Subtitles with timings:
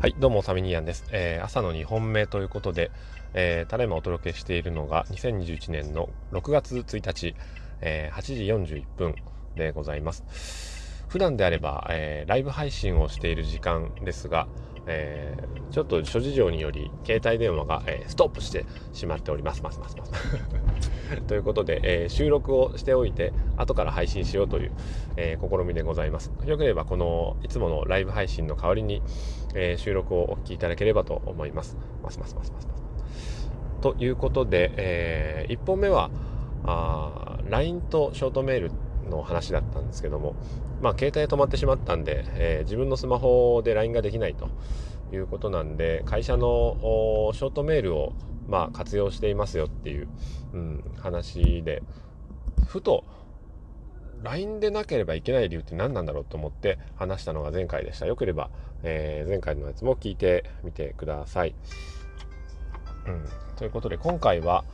[0.00, 1.04] はい、どうも、サミニアンです。
[1.12, 2.90] えー、朝の2本目ということで、
[3.34, 7.34] えー、ただいまお届けしているのが、2021年の6月1日、
[7.82, 9.14] えー、8時41分
[9.56, 10.79] でございます。
[11.10, 14.46] 普段であれば、えー、ライブ配信をしている時間ですが、
[14.86, 19.60] えー、ちょっと諸事情により携帯電話が、えー、ストップしてしまっております。
[19.60, 20.12] ますますます。
[21.26, 24.72] ということで、えー、収録をしておいて後から配信しようという、
[25.16, 26.30] え試みでございます。
[26.46, 29.02] よければこのいつものライブ配信の代わりに、
[29.56, 31.76] え収録をお聞きいただければと思います。
[32.04, 33.50] ますますますますます。
[33.80, 36.08] ということで、え1本目は
[36.64, 38.70] あ LINE とショートメール
[39.10, 40.36] の話だったんですけども、
[40.80, 44.48] まあ、携帯止まってしまったんで、えー、自分のスマホで LINE ができないと
[45.14, 46.76] いうことなんで会社の
[47.34, 48.12] ショートメールを、
[48.48, 50.08] まあ、活用していますよっていう、
[50.54, 51.82] うん、話で。
[52.66, 53.04] ふと
[54.22, 58.06] LINE でなければいけない理由って何なんだろうと思って話したのが前回でした。
[58.06, 58.50] よければ、
[58.82, 61.54] えー、前回のやつも聞いてみてください、
[63.06, 63.24] うん、
[63.56, 64.64] ということで今回は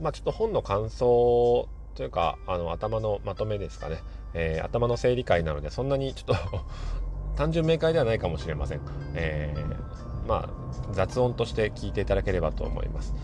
[0.00, 3.98] まあちょっと本の感想というかあの頭のまとめですかね、
[4.34, 6.60] えー、頭の整理会なのでそんなにちょっと
[7.36, 8.80] 単純明快ではないかもしれません、
[9.14, 10.48] えー、まあ
[10.92, 13.14] 雑音として聞いていただければと思います。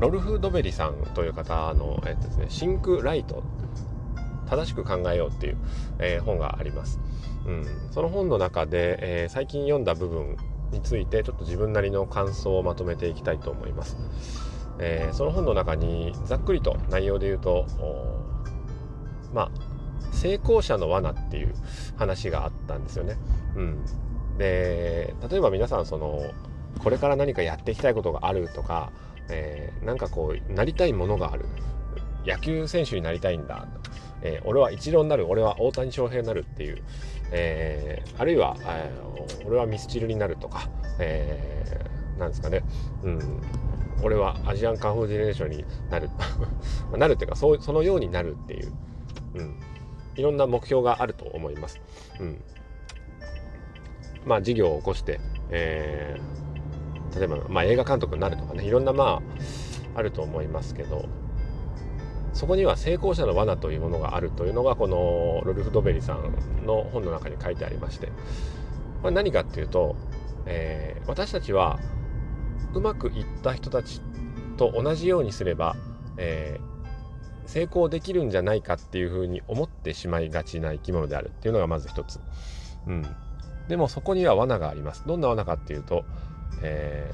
[0.00, 3.44] ロルフ・ドベリさんという方の、えっとですね、シンク・ライト
[4.48, 5.56] 正しく考えようっていう、
[5.98, 6.98] えー、本があります、
[7.46, 10.36] うん、その本の中で、えー、最近読んだ部分
[10.72, 13.96] についてちょっと自分なりの感想をまとめていきたいと思います。
[14.78, 17.66] えー、その本の中にざっくりと内容で言うと
[19.32, 19.50] まあ
[20.12, 21.54] 成功者の罠っていう
[21.96, 23.16] 話があったんですよね。
[23.56, 23.84] うん、
[24.38, 26.32] で例えば皆さんその
[26.82, 28.92] これから何かやっていきたいことがあるとか、
[29.28, 31.46] えー、なんかこうなりたいものがある。
[32.26, 33.66] 野球選手になりたいんだ、
[34.22, 35.26] えー、俺はイチローになる。
[35.28, 36.82] 俺は大谷翔平になるっていう、
[37.32, 42.62] えー、あるいは、えー、俺はミスチルになるとか、えー、なんですかね、
[43.02, 43.42] うん、
[44.02, 46.10] 俺はアジアンカンフージェネレーションになる。
[46.96, 48.72] なるっていうかそそのようになるっていう、
[49.34, 49.56] うん、
[50.16, 51.80] いろんな目標があると思います。
[52.20, 52.42] うん、
[54.24, 55.20] まあ事業を起こして、
[55.50, 59.22] えー、例えば、まあ、映画監督になるとかねいろんなま
[59.94, 61.06] ああると思いますけど
[62.32, 68.10] そこには成功者の罠というものがあるというのがこのロルフ・ドベリさんの本の中に書いてありまして、
[69.02, 69.96] まあ、何かっていうと、
[70.46, 71.78] えー、私たちは
[72.72, 74.00] うまくいった人たち
[74.56, 75.76] と同じようにすれば、
[76.16, 76.71] えー、
[77.46, 82.20] 成功できるんじゃないかっていうふうに思ってしまいがちな生き物であるっていうのがまず一つ。
[82.86, 83.06] うん、
[83.68, 85.04] でもそこには罠があります。
[85.06, 86.04] どんな罠かっていうと、
[86.62, 87.12] え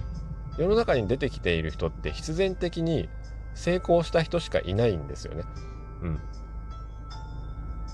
[0.56, 3.08] ー、世の中に出てきている人って必然的に
[3.54, 5.44] 成功した人しかいないんですよね。
[6.02, 6.20] うん、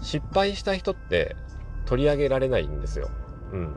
[0.03, 1.37] 失敗した人って
[1.87, 3.11] 取り上げられないんですよ。
[3.53, 3.75] うん、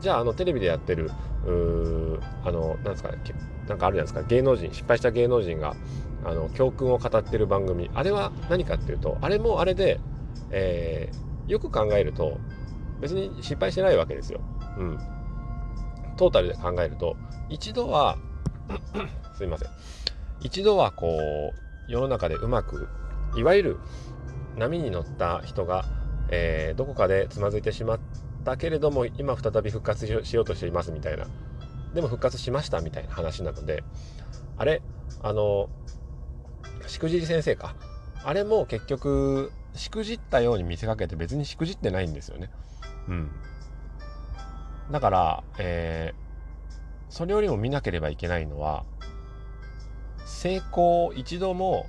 [0.00, 1.10] じゃああのテレビでやってる
[1.46, 3.18] うあのなんですかね
[3.68, 5.74] なんかあるじゃないですか芸能人失敗した芸能人が
[6.26, 7.88] あの教訓を語ってる番組。
[7.94, 10.00] あれは何かっていうとあれもあれで、
[10.50, 12.38] えー、よく考えると
[13.00, 14.40] 別に失敗してないわけですよ。
[14.76, 14.98] うん、
[16.16, 17.16] トータルで考えると
[17.48, 18.18] 一度は
[19.38, 19.68] すいません。
[20.40, 21.06] 一度はこ
[21.88, 22.88] う世の中でうまく
[23.36, 23.76] いわゆる
[24.56, 25.84] 波に乗った人が、
[26.30, 28.00] えー、どこかでつまずいてしまっ
[28.44, 31.26] たけれども今再び復活しようとしていますみたいな。
[31.94, 33.82] でも復活しましたみたいな話なので
[34.58, 34.82] あれ
[35.22, 35.70] あの
[36.86, 37.74] しくじり先生か。
[38.24, 42.50] あれも結局しくじったように見せかけて別にしくじってないんですよね。
[43.08, 43.30] うん。
[44.90, 48.84] だから、えー、それよりも見なければいけないのは
[50.24, 51.86] 成功一度も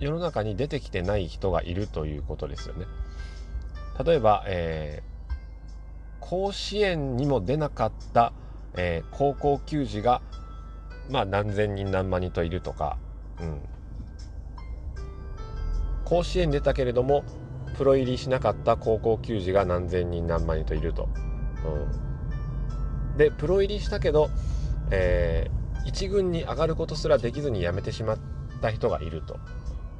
[0.00, 2.86] 世の中に出てきてない人がいるということですよね。
[4.04, 5.14] 例えば、えー
[6.24, 8.32] 甲子園にも出なかった、
[8.78, 10.22] えー、高校球児が、
[11.10, 12.96] まあ、何千人何万人といるとか、
[13.40, 13.60] うん、
[16.04, 17.24] 甲子園出たけれども
[17.76, 21.08] プロ入りしなかった高校球児が何千人何万人といると。
[21.64, 24.30] うん、でプロ入りしたけど、
[24.90, 28.18] えー、1軍に上がることすらできずに辞めてしまっ
[28.60, 29.38] た人がいると。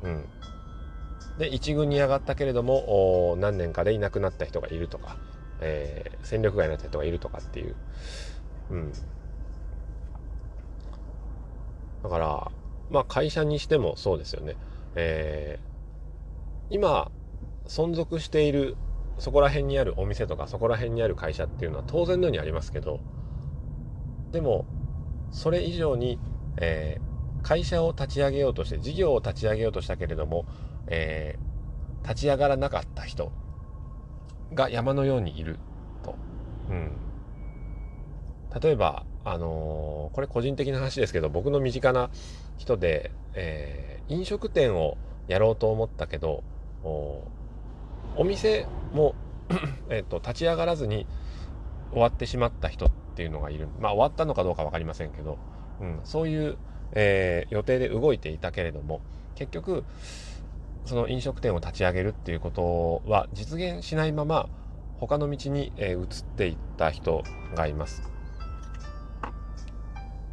[0.03, 0.25] うん、
[1.39, 5.17] で1軍に上がったけれども何年かでいなくなった人がいるとか。
[5.61, 7.75] えー、戦力外になった人がいるとかっていう。
[8.71, 8.93] うん。
[12.03, 12.51] だから、
[12.91, 14.57] まあ会社にしてもそうですよね。
[14.95, 15.74] えー、
[16.71, 17.11] 今、
[17.67, 18.77] 存続している
[19.19, 23.01] そこら辺にあるお店とかそこら辺にある会社っていうのは当然のようにありますけど、
[24.33, 24.67] でも、
[25.31, 26.19] それ以上に、
[26.57, 30.47] えー、会社を立ち上げようとして、事業を立ち上げようとしたけれども、
[30.89, 33.33] えー、立ち上がらなかった人
[34.53, 35.59] が山のようにいる
[36.03, 36.17] と。
[36.71, 36.93] うん。
[38.61, 42.11] 例えば、あのー、これ個人的な話ですけど僕の身近な
[42.59, 44.97] 人で、えー、飲食店を
[45.29, 46.45] やろうと思ったけど
[46.85, 49.15] お店も
[49.91, 51.07] えと立ち上がらずに
[51.93, 53.69] 終わってしまった人っていうのがいる。
[53.81, 55.39] まあ終わったのかどうか分かりませんけど、
[55.81, 56.57] うん、そういう、
[56.93, 59.01] えー、予定で動いていたけれども
[59.35, 59.85] 結局
[60.85, 64.49] その飲食店を立ち上げるっていうことは実現しないまま
[64.99, 67.23] 他の道に、えー、移っていった人
[67.55, 68.03] がいます。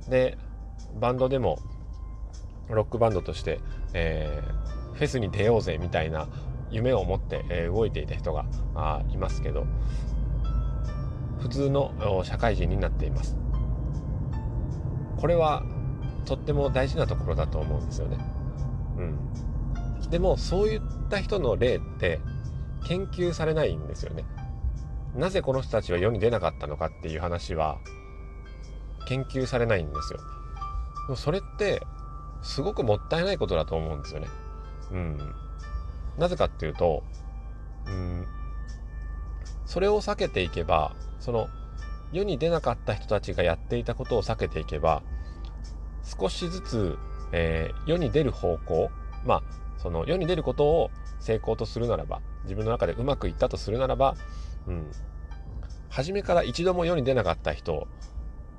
[0.10, 0.38] で
[1.00, 1.60] バンドでも
[2.70, 3.60] ロックバンドとして、
[3.94, 6.28] えー、フェスに出ようぜみたいな
[6.70, 8.46] 夢を持って、動いていた人が
[8.76, 9.66] あいますけど
[11.40, 13.36] 普通の社会人になっています。
[15.18, 15.64] これは
[16.26, 18.18] とっても大事なところだと思うんですよね。
[18.98, 20.10] うん。
[20.10, 22.20] でもそういった人の例って
[22.86, 24.26] 研究されないんですよね。
[25.16, 27.80] なぜこの人たちは世に出なかったのかっていう話は
[29.08, 31.16] 研究されないんですよ。
[31.16, 31.82] それって
[32.42, 34.28] すごくもったいないことだと思うんですよね。
[34.92, 35.18] うん。
[36.18, 37.04] なぜかっていうと
[37.88, 38.26] うん
[39.66, 41.48] それを避けていけばその
[42.12, 45.02] 世に出なかった人たちがやっていたことを避けていけば
[46.04, 46.98] 少しずつ、
[47.32, 48.92] えー、世に出る方向
[49.26, 49.44] まあ
[49.78, 54.16] その世に出ることを成功とするならば自分の中でうまくいったとするならば、
[54.68, 54.92] うん、
[55.90, 57.88] 初めから一度も世に出なかった人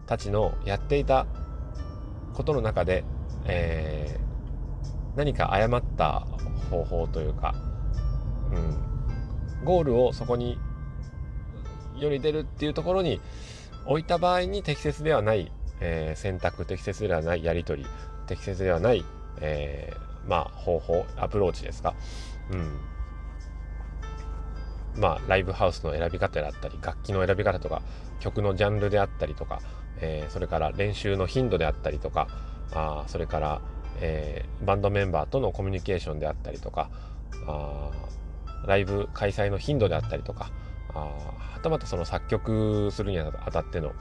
[0.07, 1.27] たちのやっていた
[2.33, 3.05] ことの中で、
[3.45, 4.32] えー、
[5.17, 6.27] 何か誤った
[6.71, 7.55] 方法というか、
[8.51, 10.59] うん、ゴールをそこに
[11.97, 13.21] 世に出るっていうところに
[13.87, 17.89] 置いた場合に適切ではない、えー、選択適切ではないやり取り
[18.27, 19.05] 適切ではない、
[19.41, 21.95] えー、まあ方法アプローチですか、
[22.51, 22.57] う
[24.97, 27.83] ん、まあライブハウスの選び方であったり楽器の選び方とか
[28.21, 29.61] 曲のジャンルであったりとか、
[30.01, 32.29] えー、それから練習の頻度であったりとか
[32.75, 33.61] あそれから、
[34.05, 36.91] えー、バンドメンバーとのコミュニケーションであったりとか
[37.47, 37.91] あ
[38.67, 40.51] ライブ開催の頻度であったりとか
[40.93, 43.93] あはたまたその作曲するにあたっての、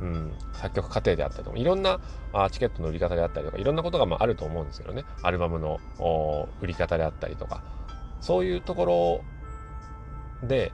[0.00, 2.00] うん、作曲過程であったりとかいろんな
[2.32, 5.04] あチケットの売り方であったりとかいろんなことがまああると思うんですけどね。
[5.22, 5.80] アルバムの
[6.60, 7.62] 売り方であったりとか。
[8.20, 8.84] そういうとこ
[10.42, 10.72] ろで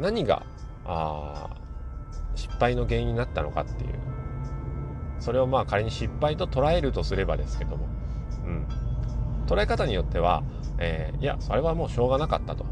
[0.00, 0.44] 何が
[0.84, 1.50] あ
[2.34, 3.94] 失敗の原因になったのかっていう
[5.24, 7.86] それをまあ仮に失敗と捉えるとすればですけども、
[8.44, 8.66] うん、
[9.46, 10.42] 捉え方によっては、
[10.78, 12.66] えー、いやそれはもうしょうがなかったと。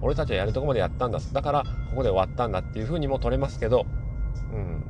[0.00, 1.18] 俺たちはやるとこまでやったんだ。
[1.30, 3.84] だからここで終わったんだっていうふうにも取れますけど、
[4.50, 4.82] うん、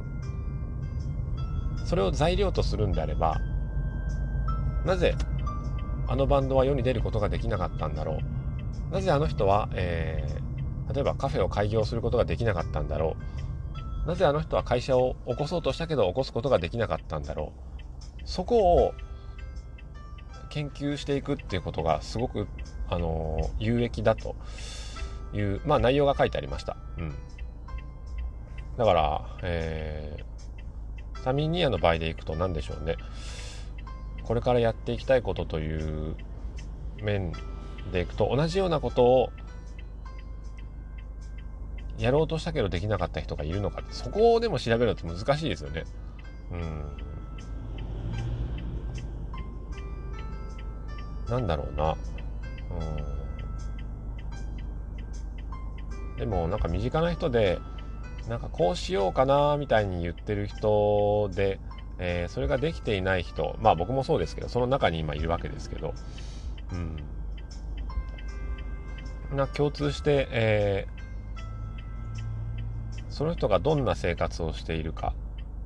[1.85, 3.41] それを材料とするんであれば
[4.85, 5.17] なぜ
[6.07, 8.21] あのバンドは世に出ることができなかったんだろ
[8.91, 8.95] う。
[8.95, 13.50] なぜあの人は、えー、例えばカフェを開業することができなかったんだろう。
[14.07, 17.71] なぜあの人は会社を起こそうとしたけど起こすことができなかったんだろう。
[18.25, 18.95] そこを
[20.51, 22.47] 研究していくっていうことがすごく、
[22.89, 24.37] あの、有益だと
[25.33, 26.77] いう、まあ、内容が書いてありました。
[26.99, 27.15] うん、
[28.77, 32.97] だから、えー、サミンニアの場合でいくと何でしょうね。
[34.25, 36.17] これからやっていきたいことという
[37.03, 37.33] 面
[37.93, 39.31] でいくと同じようなことを
[42.01, 45.85] やろうとしたけどできなかった人がいるのかってそこをでも調べると難しいですよね。
[46.51, 46.85] うん
[51.29, 51.93] なんだろうな。
[51.93, 51.97] う
[53.07, 53.11] ん
[56.19, 57.59] でもなんか身近な人で
[58.29, 61.59] なんかこうしようかなみたいに言ってる人で、
[61.99, 65.95] えー、それができていない人まあ僕もそうですけどその中に今いるわけですけど
[66.73, 67.03] うん
[69.37, 71.00] な共通して、えー、
[73.21, 75.13] その人がどんな生活をしているか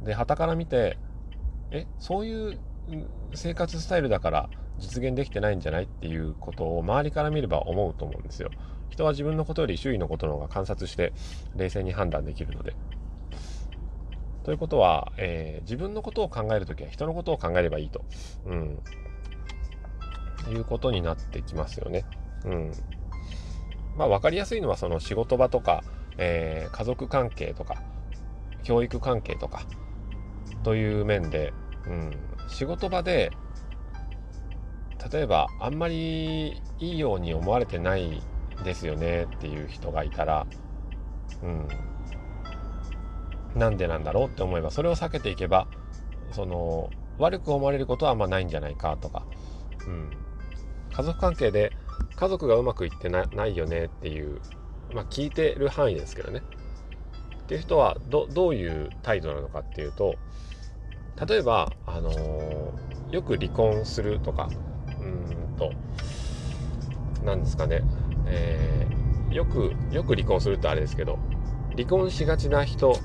[0.02, 0.98] で旗から見て
[1.70, 2.58] えそういう
[3.32, 8.50] 生活スタイルだから実現できてないんじゃないっていうことを周りから見れば思うと思うんですよ。
[8.90, 11.12] 人は自分のことより周囲のことの方が観察して
[11.54, 12.74] 冷静に判断できるので。
[14.42, 18.04] ということは、えー、自分のことを考えるときは人のことを考えればいいと、
[18.46, 18.80] うん、
[20.50, 22.04] いうことになってきますよね。
[22.46, 22.72] うん。
[23.96, 25.84] まあ分かりやすいのはその仕事場とか、
[26.18, 27.82] えー、家族関係とか、
[28.62, 29.62] 教育関係とか、
[30.64, 31.52] という面で、
[31.86, 32.10] うん、
[32.48, 33.30] 仕事場で
[35.12, 38.22] 例えばあんまりいいように思われてない
[38.64, 40.46] ですよねっていう人がいたら、
[41.42, 41.68] うん、
[43.54, 45.68] なんでなんだろうって思えばそれを避けていけば
[46.32, 49.24] その悪く思われることはあんまないんじゃないかとか、
[49.86, 50.10] うん、
[50.92, 51.70] 家族関係で
[52.16, 54.40] 家族がうまくいってないよねっていう、
[54.94, 56.42] まあ、聞いてる範囲ですけどね。
[57.44, 60.14] っていう人はどどういう態度なのかっていうと
[61.28, 64.48] 例えば、あのー、よく離婚するとか
[64.98, 65.72] うんと
[67.22, 67.82] 何ですかね、
[68.26, 71.18] えー、よくよく離婚するってあれですけど
[71.76, 72.98] 離婚しがちな人、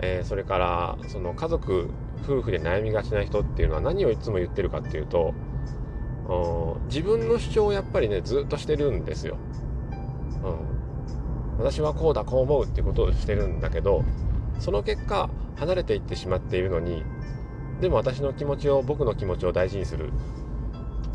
[0.00, 1.90] えー、それからその家族
[2.22, 5.34] 夫婦で悩みがちな人っていうのは何をいつも言ってるかっていうと
[6.86, 9.36] 自分の主張をやっぱりねずっとしてるんですよ。
[10.44, 10.72] うん、
[11.62, 14.04] 私はこうだこう思うっていうことをしてるんだけど
[14.58, 17.04] その結果離れていってしまっているのに
[17.80, 20.10] でも私の気持ちを僕の気持ちを大事にする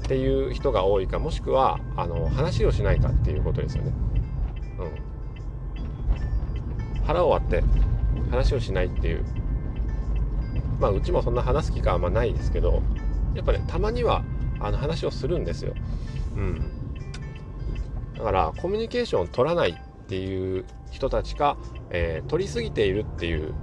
[0.04, 3.92] っていう人が多いかもしくはあの話をしないかっていうことですよね。
[4.80, 4.86] う
[7.02, 7.62] ん、腹を割って
[8.32, 9.26] 話をしないっていう
[10.80, 12.82] まあうちもそんな話す気があんまないですけど
[13.36, 14.24] やっぱねたまには
[14.62, 15.74] あの話をするんですよ。
[16.38, 16.72] うん、
[18.16, 19.78] だからコミュニケーションを取らない
[20.08, 21.58] っていう人たちか、
[21.90, 23.54] えー、取りすぎているっていう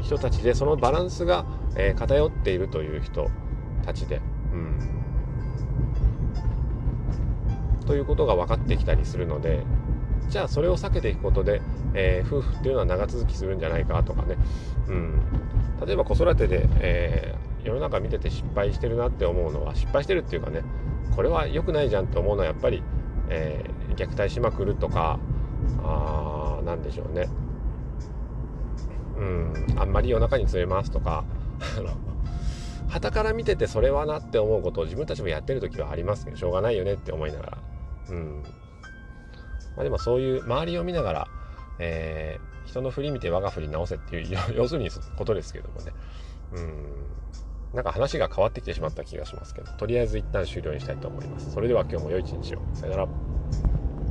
[0.00, 1.44] 人たちでそのバランスが、
[1.76, 3.28] えー、偏っているという人
[3.84, 4.20] たちで。
[4.52, 5.00] うん
[7.86, 9.64] ということが分かってきたりするので
[10.28, 11.60] じゃあそれを避けていくことで、
[11.92, 14.36] えー、夫婦っていうのは長続きするんじゃないかとかね、
[14.86, 15.20] うん、
[15.84, 20.62] 例えば子育てで、えー、世の中見てて失敗してるなって思うのは失敗してるっていうかね
[21.16, 22.80] これは良くないじゃんって思うのはやっぱり、
[23.28, 25.18] えー、虐待しまくるとか
[25.82, 27.28] あなんでしょうね。
[29.18, 31.24] うんあんまり夜中に連れますとか
[32.88, 37.58] 旗から見ててそれはなって思うことを自分たちもやってる時はありますけどしょうがないよねって思いながら。
[38.10, 38.42] うん。
[39.76, 41.28] まあ、でもそういう周りを見ながら、
[41.78, 45.92] えー、人の振り見て我が振り直せっていう 要するにことですけどもね。
[46.54, 47.10] うん。
[47.74, 51.52] なんか話が変わってきてしまった気がしますけどとりあえず一旦終了にしたいと思います。
[51.52, 52.62] それでは今日も良い一日を。
[52.74, 53.08] さよなら。